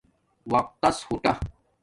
[0.51, 1.33] وقت تس ہوٹا